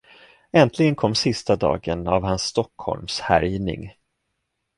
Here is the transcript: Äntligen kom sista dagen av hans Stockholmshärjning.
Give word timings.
Äntligen 0.51 0.95
kom 0.95 1.15
sista 1.15 1.55
dagen 1.55 2.07
av 2.07 2.23
hans 2.23 2.41
Stockholmshärjning. 2.43 3.91